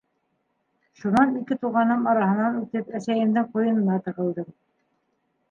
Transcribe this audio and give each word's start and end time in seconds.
Шунан 1.01 1.35
ике 1.39 1.57
туғаным 1.65 2.07
араһынан 2.13 2.57
үтеп 2.63 2.91
әсәйемдең 3.01 3.47
ҡуйынына 3.53 4.01
тығылдым. 4.09 4.51